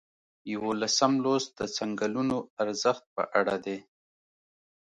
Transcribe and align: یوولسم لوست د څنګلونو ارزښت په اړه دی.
یوولسم 0.53 1.13
لوست 1.23 1.49
د 1.59 1.61
څنګلونو 1.77 2.37
ارزښت 2.63 3.03
په 3.15 3.23
اړه 3.39 3.55
دی. 3.65 3.77